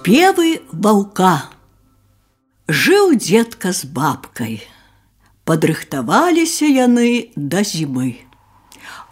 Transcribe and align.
Спевы 0.00 0.62
ваўка. 0.72 1.50
Жыў 2.82 3.10
дзедка 3.20 3.72
з 3.76 3.84
бабкай. 3.96 4.54
Падрыхтаваліся 5.44 6.64
яны 6.64 7.08
да 7.36 7.60
зімы. 7.70 8.14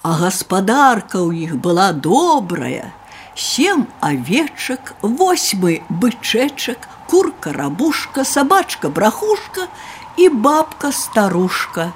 А 0.00 0.14
гаспадарка 0.22 1.20
ў 1.20 1.44
іх 1.44 1.52
была 1.66 1.90
добрая, 1.92 2.94
Сем 3.36 3.84
авечак, 4.00 4.94
восьмы 5.02 5.82
бычэчак, 5.90 6.88
курка 7.12 7.52
рабушка, 7.52 8.24
сабачка 8.24 8.88
брахушка 8.88 9.68
і 10.16 10.30
бабка 10.48 10.92
старушка. 10.96 11.90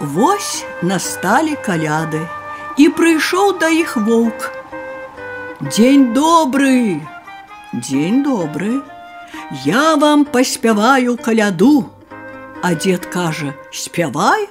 Вось 0.00 0.64
насталі 0.82 1.54
каляды, 1.62 2.26
і 2.74 2.90
прыйшоў 2.90 3.58
да 3.62 3.70
іх 3.70 3.96
воўк. 4.10 4.50
Дзень 5.62 6.10
добрый, 6.10 7.06
Дзень 7.76 8.22
добры, 8.22 8.82
Я 9.64 9.96
вам 9.96 10.24
паспяваю 10.24 11.16
каляду, 11.16 11.90
А 12.62 12.74
дзед 12.74 13.06
кажа: 13.06 13.54
спявай. 13.72 14.46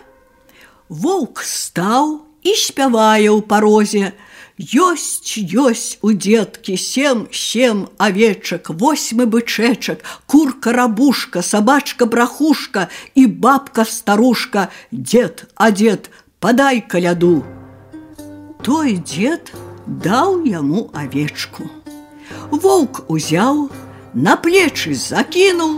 Воўк 0.90 1.40
стаў 1.48 2.28
і 2.44 2.52
спявае 2.60 3.32
ў 3.32 3.40
парозе. 3.48 4.12
Ёсць, 4.60 5.40
ёсць 5.40 5.96
у 6.04 6.12
дзеткі 6.12 6.76
сем, 6.76 7.24
сем 7.32 7.88
авечак, 7.98 8.70
восьмы 8.70 9.26
бычэчак, 9.26 10.04
курка 10.28 10.76
рабушка, 10.76 11.42
сабачка 11.42 12.06
брахушка 12.06 12.90
і 13.16 13.26
бабка 13.26 13.86
старушка, 13.88 14.68
дзед, 14.92 15.48
а 15.56 15.72
дзед, 15.72 16.12
падай 16.44 16.84
каляду. 16.84 17.46
Той 18.62 19.00
дзед 19.00 19.56
даў 19.88 20.44
яму 20.44 20.92
авечку. 20.94 21.72
Воўк 22.52 23.04
узяў, 23.08 23.70
на 24.14 24.36
плечы 24.36 24.94
закінуў, 24.96 25.74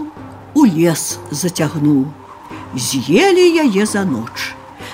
у 0.53 0.65
лес 0.65 1.19
зацягнуў. 1.31 2.05
З'елі 2.75 3.45
яе 3.65 3.85
за 3.85 4.03
ноч. 4.03 4.53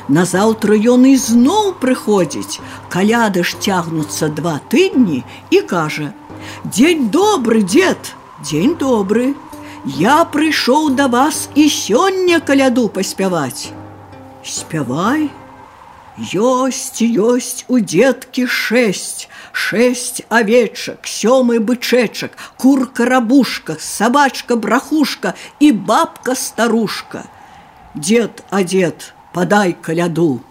Назаўтра 0.10 0.76
ён 0.94 1.06
ізноў 1.06 1.74
прыходзіць, 1.82 2.60
каляды 2.90 3.44
ж 3.44 3.60
цягнуцца 3.62 4.30
два 4.40 4.60
тыдні 4.74 5.24
і 5.52 5.62
кажа: « 5.62 6.74
Дзень 6.74 7.10
добры, 7.14 7.62
дзед, 7.62 8.16
дзень 8.42 8.76
добры. 8.76 9.36
Я 9.86 10.26
прыйшоў 10.26 10.90
да 10.96 11.08
вас 11.08 11.48
і 11.56 11.70
сёння 11.70 12.40
каляду 12.40 12.90
паспяваць. 12.90 13.72
Спявай, 14.44 15.30
Ёсць, 16.20 17.00
ёсць 17.00 17.64
у 17.72 17.80
дзеткі 17.80 18.44
шэсць, 18.46 19.30
шэсць 19.54 20.20
авечак, 20.28 21.08
сёмы 21.08 21.60
бычэчак, 21.64 22.36
курка 22.58 23.06
рабушка, 23.06 23.78
сабачка 23.80 24.58
брахушка 24.58 25.34
і 25.60 25.72
бабка 25.72 26.36
старушка. 26.36 27.24
Дед, 27.96 28.44
а 28.50 28.64
дед, 28.64 29.14
падай 29.34 29.78
каляду. 29.82 30.44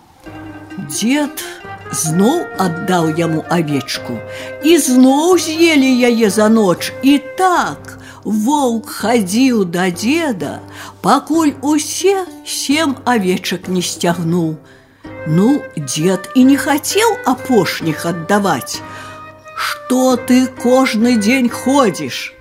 Дед 0.88 1.44
зноў 1.92 2.48
аддаў 2.56 3.12
яму 3.20 3.44
авечку, 3.52 4.16
і 4.64 4.78
зноў 4.78 5.36
з'елі 5.36 5.92
яе 6.08 6.30
за 6.30 6.48
ноч 6.48 6.92
і 7.02 7.20
так, 7.36 7.98
Воўк 8.24 8.90
хадзіў 8.92 9.64
да 9.72 9.88
деда, 9.90 10.60
пакуль 11.00 11.54
усе 11.62 12.26
сем 12.44 12.98
авечак 13.04 13.68
не 13.68 13.80
сцягнуў. 13.80 14.58
Ну, 15.26 15.62
дед 15.76 16.30
і 16.34 16.44
не 16.44 16.56
хацеў 16.56 17.18
апошніх 17.26 18.06
аддаваць. 18.06 18.80
Што 19.56 20.16
ты 20.16 20.46
кожны 20.62 21.16
дзень 21.18 21.50
ходзіш? 21.50 22.32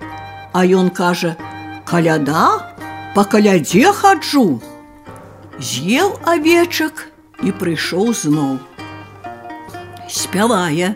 А 0.52 0.64
ён 0.64 0.90
кажа: « 0.90 1.88
Каляда, 1.88 2.72
па 3.14 3.24
калядзе 3.24 3.92
хаджу. 3.92 4.60
З'еў 5.58 6.16
авечак 6.32 7.08
і 7.42 7.52
прыйшоў 7.60 8.12
зноў. 8.14 8.56
Спявае: 10.08 10.94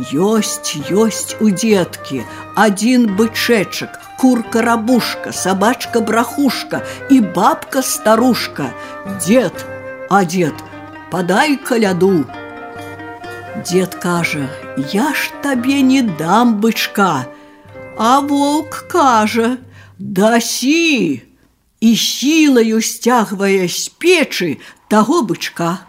Ёсць, 0.00 0.78
ёсць 0.88 1.36
у 1.44 1.50
дзеткі, 1.50 2.22
адзін 2.56 3.10
бычэчак, 3.18 3.98
курка 4.20 4.62
рабушка, 4.62 5.32
сабачка 5.32 6.00
брахушка 6.00 6.80
і 7.10 7.20
бабка 7.20 7.82
старушка, 7.82 8.70
Дед, 9.26 9.66
а 10.08 10.24
дед, 10.24 10.54
падай 11.10 11.56
каляду. 11.56 12.24
Дед 13.70 13.94
кажа: « 13.94 14.92
Я 14.92 15.12
ж 15.14 15.30
табе 15.42 15.82
не 15.82 16.02
дам 16.02 16.60
бычка, 16.60 17.26
А 17.98 18.20
воўк 18.20 18.88
кажа: « 18.88 19.98
Дасі! 19.98 21.22
І 21.80 21.96
сілаю 21.96 22.80
сцягвае 22.82 23.68
з 23.68 23.88
печы 24.00 24.60
таго 24.88 25.22
бычка. 25.22 25.84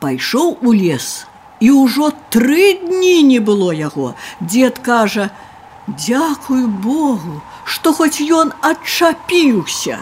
Пайшоў 0.00 0.58
у 0.62 0.72
лес, 0.74 1.26
і 1.60 1.70
ўжо 1.70 2.10
тры 2.30 2.78
дні 2.82 3.22
не 3.22 3.38
было 3.38 3.70
яго. 3.72 4.14
Дед 4.40 4.78
кажа: « 4.78 5.86
Дзякую 5.86 6.66
Богу, 6.66 7.42
што 7.64 7.92
хоць 7.92 8.18
ён 8.18 8.50
адчапіўся. 8.62 9.98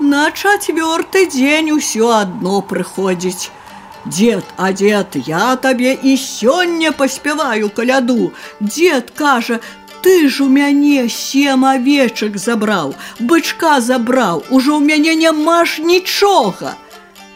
На 0.00 0.30
чацвёрты 0.30 1.26
дзень 1.26 1.72
усё 1.74 2.10
адно 2.16 2.60
прыходзіць. 2.62 3.50
Дед, 4.04 4.44
а 4.56 4.72
дед, 4.72 5.16
я 5.26 5.56
табе 5.56 5.92
і 6.02 6.16
сёння 6.16 6.92
паспяваю 6.92 7.68
каляду. 7.68 8.32
Дед 8.60 9.10
кажа, 9.10 9.60
ты 10.02 10.28
ж 10.28 10.44
у 10.44 10.48
мяне 10.48 11.08
сем 11.08 11.64
авечак 11.64 12.38
забраў, 12.38 12.94
бычка 13.18 13.80
забраў, 13.80 14.44
ужо 14.50 14.78
ў 14.78 14.86
мяне 14.86 15.14
няма 15.14 15.64
ж 15.64 15.82
нічога. 15.82 16.76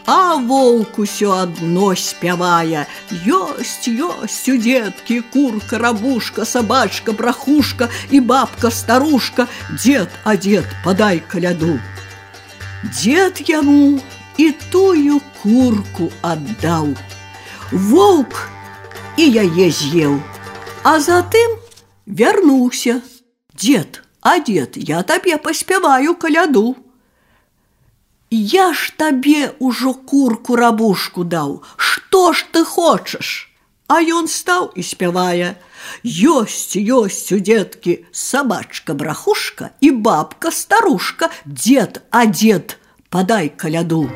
А 0.05 0.35
воўк 0.35 0.99
усё 0.99 1.31
адно 1.31 1.93
спявае: 1.95 2.87
Ёсць, 3.27 3.87
ёсць 3.87 4.47
у 4.51 4.55
дзеткі, 4.57 5.21
курка, 5.31 5.79
рабушка, 5.79 6.45
сабачка, 6.45 7.11
брахушка 7.11 7.89
і 8.09 8.19
бабка 8.19 8.71
старушка, 8.71 9.47
Дед, 9.83 10.09
а 10.23 10.35
дед, 10.35 10.67
падай 10.83 11.23
каляду. 11.27 11.79
Дед 12.83 13.41
яму 13.49 13.99
і 14.37 14.51
тую 14.71 15.21
курку 15.41 16.09
аддаў. 16.21 16.93
Воўк 17.71 18.49
і 19.17 19.29
яе 19.43 19.69
з'еў, 19.71 20.19
а 20.83 20.99
затым 20.99 21.57
вярнуўся. 22.05 23.01
Дед, 23.53 24.01
а 24.21 24.39
дед, 24.39 24.77
я 24.77 25.03
табе 25.03 25.37
паспяваю 25.37 26.15
каляду. 26.15 26.75
Я 28.29 28.73
ж 28.73 28.93
табе 28.97 29.53
ўжо 29.59 29.93
курку 29.93 30.55
рабушку 30.55 31.23
даў. 31.23 31.61
Што 31.77 32.33
ж 32.33 32.45
ты 32.51 32.65
хочаш? 32.65 33.46
А 33.87 33.99
ён 34.01 34.27
стаў 34.31 34.71
і 34.75 34.83
спявае: 34.83 35.55
Ёсць, 36.03 36.75
ёсць 36.79 37.29
у 37.35 37.37
дзеткі 37.37 37.95
сабачка-брахушка 38.11 39.73
і 39.81 39.91
бабка-старушка, 40.05 41.29
дзед, 41.45 42.01
а 42.09 42.25
дзед, 42.25 42.77
падай 43.09 43.49
каляду. 43.49 44.07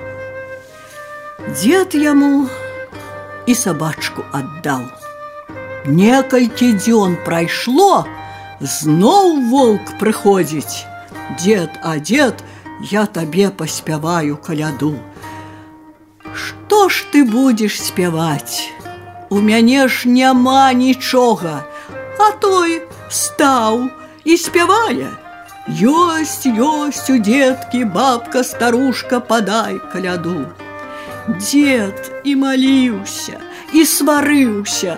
Дзед 1.51 1.93
яму 1.93 2.47
і 3.45 3.53
сабачку 3.53 4.25
аддаў. 4.33 4.87
Некалькі 5.85 6.73
дзён 6.79 7.19
прайшло, 7.27 8.07
зноў 8.59 9.37
воўк 9.51 9.93
прыходзіць. 9.99 10.83
Дед, 11.43 11.77
а 11.83 11.99
дзед, 11.99 12.43
я 12.91 13.05
табе 13.05 13.51
паспяваю 13.51 14.37
каляду. 14.37 14.95
Што 16.33 16.89
ж 16.89 17.05
ты 17.11 17.23
будзеш 17.23 17.79
спяваць? 17.81 18.71
У 19.31 19.41
мяне 19.41 19.87
ж 19.87 20.09
няма 20.09 20.73
нічога, 20.73 21.63
А 22.19 22.31
той 22.41 22.81
стаў 23.09 23.89
і 24.25 24.37
спявае. 24.37 25.09
Ёсць, 25.67 26.47
ёсць 26.47 27.11
у 27.11 27.17
дзеткі 27.19 27.83
бабка 27.91 28.43
старушка 28.43 29.19
падай 29.19 29.77
каляду. 29.91 30.47
Дед 31.27 32.23
і 32.23 32.35
маліўся 32.39 33.37
і 33.75 33.83
сварыўся, 33.83 34.97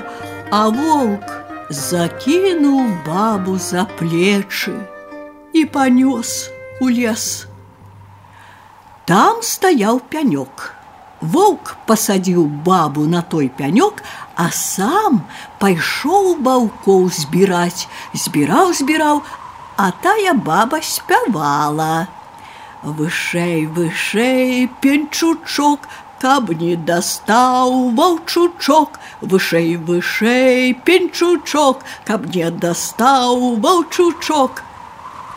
а 0.54 0.70
воўк 0.70 1.26
закінуў 1.70 2.86
бабу 3.06 3.58
за 3.58 3.86
плечы 4.00 4.78
і 5.54 5.66
панёс 5.66 6.50
у 6.82 6.90
лес. 6.90 7.48
Там 9.06 9.42
стаяў 9.42 10.02
пянёк. 10.06 10.74
Воўк 11.22 11.76
пасадзіў 11.86 12.46
бабу 12.66 13.04
на 13.10 13.22
той 13.22 13.50
пянёк, 13.50 14.06
а 14.36 14.50
сам 14.56 15.22
пайшоў 15.60 16.36
баўкоў 16.46 17.10
збіраць, 17.12 17.88
збіраў, 18.14 18.74
збіраў, 18.74 19.24
а 19.78 19.92
тая 20.04 20.34
баба 20.34 20.80
спявала. 20.82 22.08
Вышэй, 22.84 23.66
вышэй, 23.68 24.70
пенчучок, 24.82 25.88
каб 26.22 26.52
не 26.62 26.76
дастаў 26.76 27.92
ваўчучок, 28.00 29.00
вышэй, 29.22 29.76
вышэй, 29.76 30.74
пенчучок, 30.74 31.84
каб 32.08 32.28
не 32.36 32.50
дастаў 32.52 33.56
ваўчучок. 33.64 34.64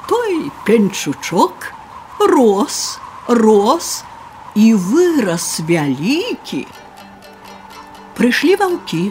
Той 0.09 0.51
пенчучок 0.67 1.73
рос, 2.19 2.99
рос 3.27 4.05
і 4.55 4.75
вырас 4.75 5.61
вялікі. 5.69 6.67
Прыйшлі 8.17 8.57
ваўкі. 8.61 9.03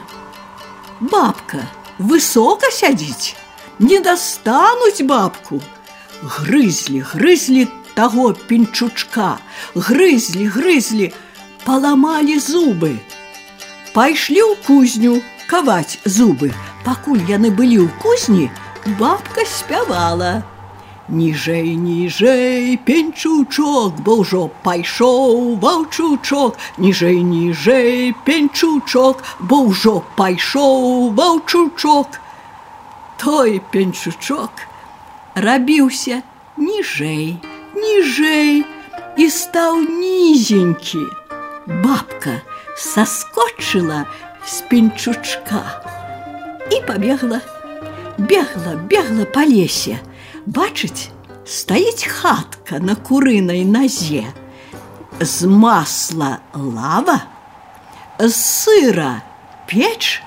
Бабка 1.02 1.66
высока 1.98 2.70
сядзіць, 2.72 3.36
не 3.80 4.00
дастануць 4.00 5.02
бабку. 5.02 5.62
Грызлі, 6.22 7.02
грызлі 7.02 7.68
таго 7.94 8.34
пенчучка, 8.34 9.38
грызлі, 9.76 10.46
грызлі, 10.48 11.14
паламалі 11.66 12.38
зубы. 12.40 12.98
Пайшлі 13.94 14.42
ў 14.42 14.54
кузню 14.66 15.22
каваць 15.50 16.00
зубы. 16.06 16.54
Пакуль 16.86 17.22
яны 17.30 17.52
былі 17.52 17.86
ў 17.86 17.90
кузні, 18.02 18.48
бабка 18.98 19.46
спявала. 19.46 20.42
Ніжэй, 21.12 21.76
ніжэй, 21.76 22.78
пенчучок, 22.88 24.00
бо 24.06 24.22
ўжо 24.22 24.48
пайшоў 24.64 25.58
ваўчучок, 25.60 26.56
ніжэй, 26.78 27.20
ніжэй, 27.28 28.14
пенчучок, 28.24 29.24
бо 29.40 29.68
ўжо 29.68 30.00
пайшоў 30.16 31.12
ваўчучок. 31.18 32.22
Той 33.20 33.60
пенчучок 33.74 34.64
рабіўся 35.36 36.22
ніжэй, 36.58 37.36
ніжэй 37.76 38.64
і 39.18 39.30
стаў 39.30 39.82
нізенькі. 39.82 41.04
Бабка 41.84 42.40
соскочила 42.78 44.06
з 44.46 44.62
пенчучка 44.72 45.62
і 46.72 46.82
побегла, 46.88 47.42
бегла, 48.18 48.76
бегла 48.90 49.26
по 49.26 49.44
лесе. 49.44 50.00
Бачыць, 50.46 51.10
стаіць 51.46 52.08
хатка 52.08 52.80
на 52.80 52.96
курынай 52.96 53.66
назе. 53.66 54.26
З 55.22 55.48
масла 55.48 56.40
лава, 56.54 57.20
з 58.20 58.34
сыра 58.34 59.22
печ, 59.70 60.22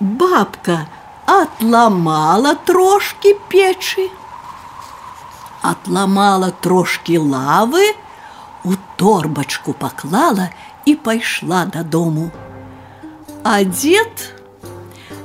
бабка 0.00 0.86
отламала 1.26 2.54
трошки 2.54 3.34
печы, 3.48 4.08
отламала 5.62 6.50
трошки 6.50 7.18
лавы, 7.18 7.94
у 8.64 8.74
торбачку 8.96 9.72
паклала 9.72 10.48
і 10.84 10.94
пайшла 10.94 11.64
дадому. 11.64 12.30
А 13.42 13.64
дзед 13.64 14.34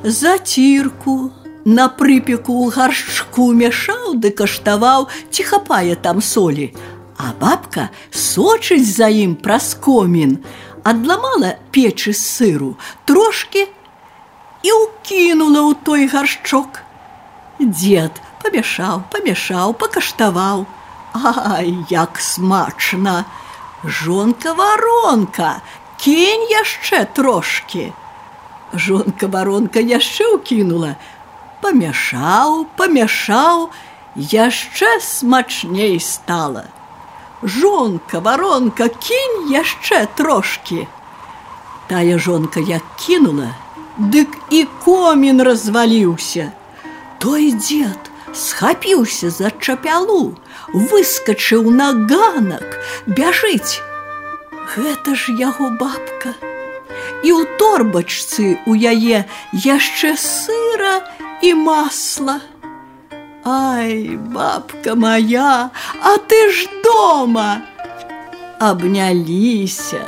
зацірку 0.04 1.32
на 1.66 1.88
прыпеку 1.90 2.54
ў 2.66 2.74
гаршчку 2.76 3.52
мяшаў 3.54 4.16
ды 4.22 4.32
каштаваў, 4.32 5.08
ці 5.30 5.42
хапае 5.50 5.96
там 5.96 6.22
солі. 6.22 6.72
А 7.18 7.34
бабка 7.38 7.90
сочыць 8.10 8.88
за 8.88 9.12
ім 9.14 9.36
праз 9.36 9.76
комін, 9.78 10.40
адламала 10.84 11.54
печы 11.72 12.14
з 12.14 12.24
сыру, 12.26 12.74
трошки 13.06 13.68
і 14.66 14.70
ўкінула 14.74 15.62
ў 15.70 15.72
той 15.86 16.10
гаршчок. 16.10 16.82
Дед 17.62 18.18
памяшаў, 18.42 19.06
памяшаў, 19.14 19.74
пакаштаваў. 19.78 20.66
Ай, 21.14 21.78
як 21.90 22.20
смачна! 22.20 23.26
Жонка 23.84 24.54
варонка, 24.54 25.62
кінь 25.98 26.46
яшчэ 26.50 27.06
трошки. 27.18 27.94
Жонка 28.74 29.28
варонка 29.28 29.82
яшчэ 29.82 30.38
ўкінула, 30.38 30.96
памяшаў, 31.63 32.67
памяшаў, 32.77 33.71
яшчэ 34.17 35.01
смачней 35.01 36.01
стала. 36.01 36.65
Жонка, 37.43 38.21
варонка, 38.21 38.89
кінь 38.89 39.53
яшчэ 39.53 40.07
трошки. 40.17 40.89
Тая 41.89 42.19
жонка 42.19 42.61
як 42.61 42.83
кінула, 42.97 43.55
дык 43.99 44.37
і 44.51 44.67
комін 44.85 45.43
разваліўся. 45.43 46.53
Той 47.19 47.53
дзед 47.53 48.11
схапіўся 48.33 49.31
за 49.31 49.51
чапялу, 49.61 50.35
выскачыў 50.73 51.71
на 51.71 51.93
ганак, 51.93 52.81
бяжыць. 53.07 53.81
Гэта 54.75 55.15
ж 55.15 55.33
яго 55.33 55.71
бабка. 55.71 56.35
І 57.25 57.33
ў 57.33 57.47
торбачцы 57.61 58.59
у 58.67 58.75
яе 58.75 59.25
яшчэ 59.53 60.17
сыра 60.21 61.01
і 61.42 61.54
масла. 61.54 62.40
Ай, 63.44 64.18
бабка 64.18 64.96
моя, 64.96 65.72
а 66.04 66.18
ты 66.18 66.52
ж 66.52 66.70
дома! 66.84 67.62
Абняліся, 68.60 70.06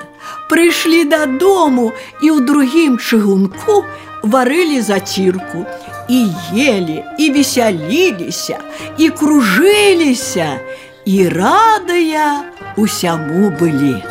прыйшлі 0.49 1.09
дадому 1.09 1.89
і 2.21 2.29
ў 2.29 2.45
другім 2.45 3.01
чыгунку 3.01 3.81
варылі 4.21 4.81
зацірку 4.85 5.65
і 6.09 6.29
ели, 6.53 7.03
і 7.17 7.31
весяліліся, 7.31 8.61
і 8.97 9.09
кружыліся, 9.09 10.61
і 11.05 11.27
радыя 11.29 12.45
усяму 12.77 13.49
былі. 13.49 14.03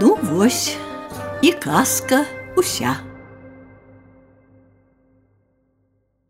Ну 0.00 0.18
вось 0.22 0.76
і 1.42 1.52
казка 1.52 2.24
уся. 2.56 2.96